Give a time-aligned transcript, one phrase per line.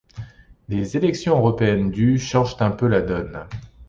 [0.67, 3.45] Les élections européennes du changent un peu la donne.